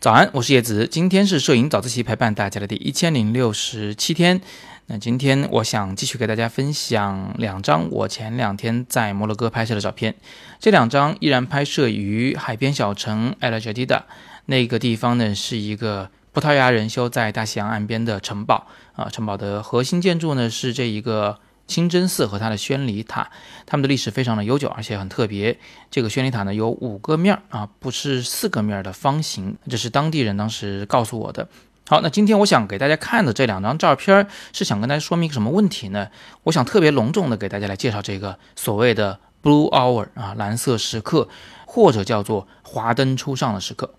[0.00, 4.40] 早安，我是叶子，今天是摄影早自习陪伴大家的第一千零六十七天。
[4.86, 10.14] 那今天我想继续给大家分享两张我前两天在摩洛哥拍摄的照片。
[10.58, 14.06] 这两张依然拍摄于海边小城埃拉杰蒂达，
[14.46, 19.10] 那个地方呢是一个葡萄牙人修在大西洋岸边的城堡啊。
[19.10, 21.38] 城堡的核心建筑呢是这一个
[21.68, 23.30] 清真寺和它的宣礼塔，
[23.66, 25.56] 它们的历史非常的悠久，而且很特别。
[25.90, 31.48] 这个宣礼塔呢有五个面儿啊，不是四个面的方形，这是当地人当时告诉我的。
[31.86, 36.08] 好，那今天我想给大家看的这两张照片，是想跟大家说明一个什么问题呢？
[36.42, 41.28] 我想特别隆重的给大家来介绍这个所谓的 Blue Hour 啊，蓝色时刻，
[41.66, 43.94] 或者叫做华灯初上的时刻。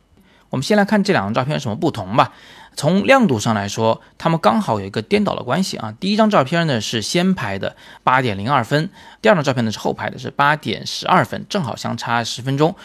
[0.49, 2.33] 我们先来看这两张照片有什么不同吧。
[2.75, 5.93] 从亮度上来说，它们刚好有一个颠倒的关系啊。
[5.99, 8.89] 第一张照片呢是先拍的八点零二分，
[9.21, 12.75] 第二张照片呢是后拍的，是八点十二分，正好相差十分钟。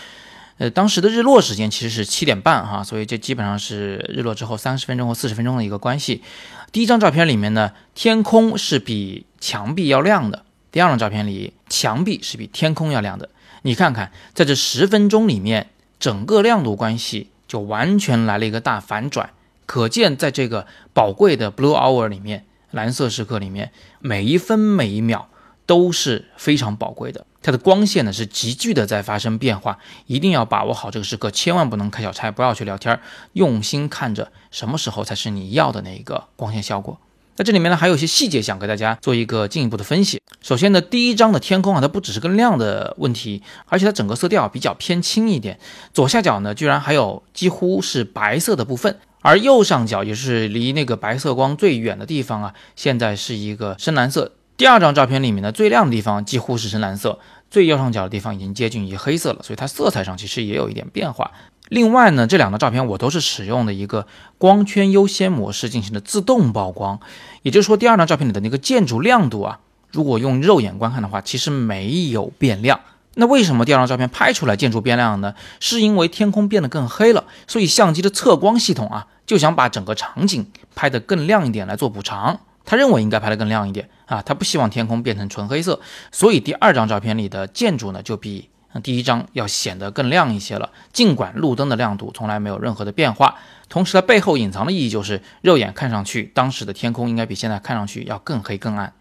[0.58, 6.22] 呃，当时的日落时间其实是七点半哈，所以这基本上是日落之后三十分钟或四十分钟的一个关系。
[6.70, 13.30] 第一张照片里面呢，天空是比墙壁要亮的；第二张照片里，墙壁是比天空要亮的。
[13.62, 19.30] 你看看，在这十分钟里面，整个亮度关系就完全来了一个大反转。
[19.66, 25.28] 可见，在这个宝贵的 blue hour 里面，蓝色时刻里面，每一分每一秒。
[25.66, 33.00] 都是非常宝贵的，它的光线呢是急剧的在发生变化，一定要把握好这个时刻，千万不能开小差，不要去聊天，
[33.32, 36.98] 用心看着什么时候才是你要的那一个光线效果。
[37.36, 40.20] 那这里面呢还有一些细节想给大家做一个进一步的分析。
[40.40, 45.58] 首先呢，第一张的天空啊，它不只是更亮的问题，而且它整个色调比较偏轻一点，
[45.92, 54.32] 左下角呢居然还有几乎是白色的部分，而右上角也是离那个白色光最远的地方啊，现在是一个深蓝色。
[54.56, 57.18] 第二张照片里面呢，最亮的地方几乎是深蓝色，
[57.50, 61.32] 最右上角的地方已经接近于黑色了，所以它色彩上其实也有一点变化。
[61.68, 64.06] 另外呢，这两张照片我都是使用的一个
[64.38, 67.00] 光圈优先模式进行的自动曝光，
[67.42, 69.60] 也就是说，第二张照片里的那个建筑亮度啊，
[69.90, 72.80] 如果用肉眼观看的话，其实没有变亮。
[73.14, 75.34] 那为什么第二张照片拍出来建筑变亮呢？
[75.60, 82.40] 是因为天空变得更黑了，所以相机的测光系统啊，就想把整个场景拍得更亮一点来做补偿。
[82.66, 85.80] 他认为应该拍得更亮一点啊，他不希望天空变成纯黑色，
[86.10, 90.70] 所以第二张照片里的建筑呢，就比那第一张要显得更亮一些了。
[90.92, 93.36] 尽管路灯的亮度从来没有任何的变化，
[93.70, 98.92] 同时它背后隐藏的意义就是，肉眼看上去当时的天空应该比现在看上去要更黑更暗。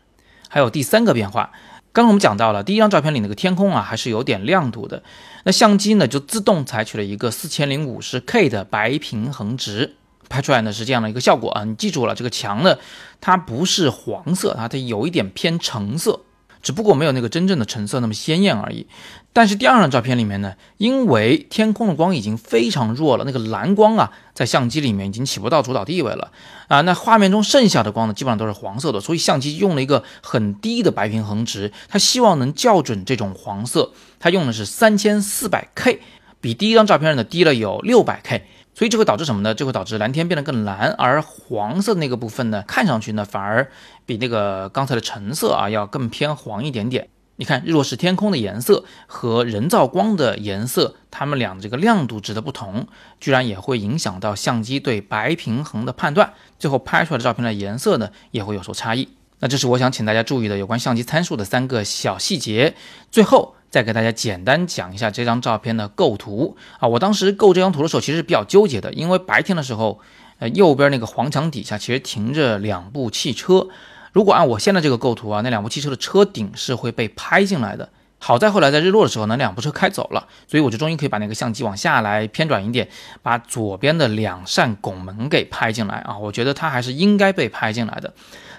[0.47, 1.51] 还有第三个变化，
[1.91, 5.03] 刚刚我们讲到了第一张照片里那个天空啊，还是有点亮度的，
[5.43, 9.95] 那相机呢就自动采取了一个四千零五十 K 的白平衡值。
[10.29, 12.77] 拍出来呢是这样的一个效果啊，你记住了，这个墙呢，
[13.21, 16.21] 它不是黄色啊，它有一点偏橙色，
[16.63, 18.87] 只不过没有那个真正的橙色那么鲜艳而已。
[19.33, 26.31] 但是第二张照片里面呢，因为天空的光已经非常弱了，那个蓝光啊，在相机里面已经起不到主导地位了
[26.67, 26.81] 啊。
[26.81, 35.99] 那画面中剩下的光呢，基本上都是黄色的，所以相机用了一个很低的白平衡值，它希望能校准这种黄色，它用的是三千四百 K，
[36.39, 38.45] 比第一张照片呢低了有六百 K。
[38.75, 39.53] 所以这会导致什么呢？
[39.53, 43.69] 这会导致蓝天变得更蓝，而黄色那个部分呢，看上去呢反而
[44.05, 47.09] 比那个刚才的橙色啊要更偏黄一点点。
[47.35, 52.87] 你看日落时天空的颜色和人造光的颜色，它们俩这个亮度值的不同，
[53.19, 59.09] 居然也会影响到相机对白平衡的判断，最后拍出来的照片的颜色呢也会有所差异。
[59.39, 62.75] 那这是我想请大家注意的有关相机参数的三个小细节。
[63.11, 63.55] 最后。
[63.73, 69.99] 再给大家简单讲一下这张照片的构图啊，我当时构这张图的时候其实是比较纠结的，因为白天的时候，
[70.37, 73.67] 呃，右边那个黄墙底下其实停着两部汽车，
[74.11, 77.89] 如果按我现在这个构图啊，那两部汽车的车顶是会被拍进来的。
[78.19, 82.87] 好在后来在日落的时候，那两部车开走了，所以我就终于可以把那个相机往下来偏转一点，
[83.23, 88.13] 把左边的两扇拱门给拍进来啊，我觉得它还是应该被拍进来的，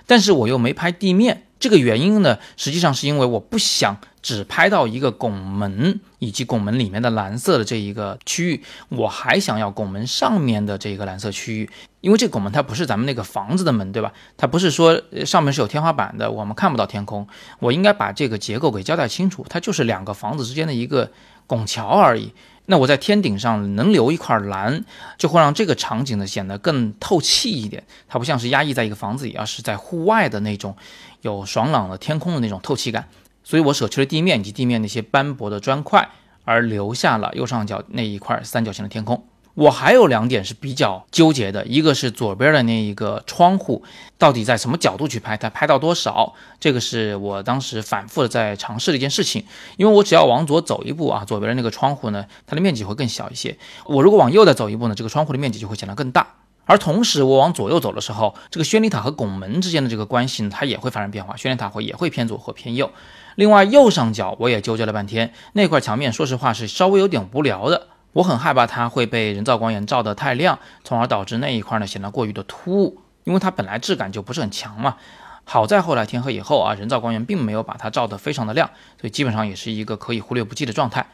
[0.08, 1.44] 但是我又没拍地面。
[1.64, 11.70] 这个原因呢，实际上是因为我不想只拍到一个拱门以及拱门里面的蓝色的这一个区域，我还想要拱门上面的这个蓝色区域，
[12.02, 14.12] 因为这拱门它不是咱们那个房子的门，对吧？
[14.36, 17.26] 它不是说上面是有天花板的，我们看不到天空。
[17.60, 21.10] 我应该把这个结构给交代清楚，它就是两个房子之间的一个
[21.46, 22.34] 拱桥而已。
[22.66, 24.84] 那我在天顶上能留一块蓝，
[25.18, 27.84] 就会让这个场景呢显得更透气一点。
[28.08, 30.74] 它不像是压抑在一个房子里，而是在户外的那种
[31.20, 33.08] 有爽朗的天空的那种透气感。
[33.42, 36.08] 所以我舍去了地面以及地面那些斑驳的砖块，
[36.44, 39.26] 而留下了右上角那一块三角形的天空。
[39.54, 43.84] 我还有两点是比较纠结的，一个是左边的那一个窗户，
[44.18, 46.34] 到底在什么角度去拍，它拍到多少？
[46.58, 49.44] 这个是我当时反复的在尝试的一件事情。
[49.76, 53.56] 因为我只要往左走一步啊，左边的那个窗户呢，它的面积会更小一些。
[53.86, 56.26] 我如果往右再走一步呢，这个窗户的面积就会显得更大。
[56.66, 62.90] 而同时，我往左右走的时候，这个宣礼塔和拱门之间的这个关系呢，它也会发生变化，宣礼塔会也会偏左或偏右。
[63.36, 67.88] 另外，右上角我也纠结了半天，那块墙面说实话是稍微有点无聊的。
[68.14, 74.96] 我很害怕它会被人造光源照得太亮，从而导致那一块呢显得过于的突兀，因为它本来质感就不是很强嘛。
[75.44, 81.06] 好在后来天黑以后啊，人造光源并没有把它照得非常的亮，所以基本上也是一个可以忽略不计的状态。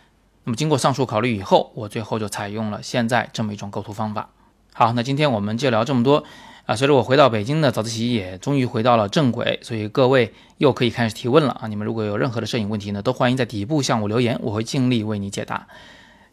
[0.45, 4.29] 那么经过上述考虑以后，我最后就采用了现在这么一种构图方法。
[4.73, 6.23] 好，那今天我们就聊这么多
[6.67, 6.77] 啊。
[6.77, 11.67] 随着我回到北京的早自习也终于回到了正轨，所以各位又可以开始提问了啊。
[11.67, 15.67] 你们如果有任何的摄影问题呢，都欢迎在底部向我留言，我会尽力为你解答。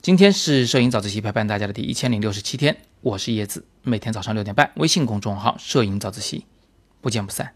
[0.02, 6.46] 今天是摄影早自习陪伴大家的第一千零六十七天，我是叶子，每天早上六点半，微信公众号“摄影早自习”，
[7.02, 7.54] 不见不散。